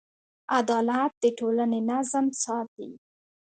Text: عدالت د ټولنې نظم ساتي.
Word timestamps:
عدالت 0.59 1.11
د 1.23 1.25
ټولنې 1.39 1.79
نظم 1.91 2.25
ساتي. 2.43 2.89